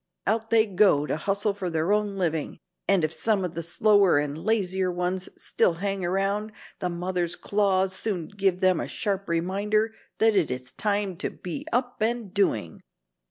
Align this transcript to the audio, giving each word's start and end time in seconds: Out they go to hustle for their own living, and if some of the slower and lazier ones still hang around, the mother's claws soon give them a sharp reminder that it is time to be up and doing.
Out 0.25 0.49
they 0.49 0.65
go 0.65 1.05
to 1.05 1.15
hustle 1.15 1.53
for 1.53 1.69
their 1.69 1.93
own 1.93 2.17
living, 2.17 2.57
and 2.87 3.03
if 3.03 3.13
some 3.13 3.45
of 3.45 3.53
the 3.53 3.61
slower 3.61 4.17
and 4.17 4.35
lazier 4.35 4.91
ones 4.91 5.29
still 5.37 5.73
hang 5.75 6.03
around, 6.03 6.53
the 6.79 6.89
mother's 6.89 7.35
claws 7.35 7.93
soon 7.93 8.25
give 8.27 8.61
them 8.61 8.79
a 8.79 8.87
sharp 8.87 9.29
reminder 9.29 9.93
that 10.17 10.35
it 10.35 10.49
is 10.49 10.71
time 10.71 11.17
to 11.17 11.29
be 11.29 11.67
up 11.71 12.01
and 12.01 12.33
doing. 12.33 12.81